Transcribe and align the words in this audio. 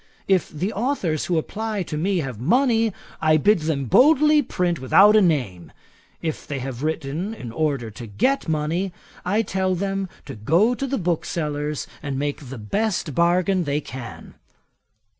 If 0.27 0.49
the 0.49 0.73
authours 0.73 1.25
who 1.25 1.37
apply 1.37 1.83
to 1.83 1.95
me 1.95 2.21
have 2.21 2.39
money, 2.39 2.91
I 3.21 3.37
bid 3.37 3.59
them 3.59 3.85
boldly 3.85 4.41
print 4.41 4.79
without 4.79 5.15
a 5.15 5.21
name; 5.21 5.71
if 6.23 6.47
they 6.47 6.57
have 6.57 6.81
written 6.81 7.35
in 7.35 7.51
order 7.51 7.91
to 7.91 8.07
get 8.07 8.47
money, 8.49 8.93
I 9.23 9.43
tell 9.43 9.75
them 9.75 10.09
to 10.25 10.33
go 10.33 10.73
to 10.73 10.87
the 10.87 10.97
booksellers, 10.97 11.85
and 12.01 12.17
make 12.17 12.49
the 12.49 12.57
best 12.57 13.13
bargain 13.13 13.65
they 13.65 13.79
can.' 13.79 14.33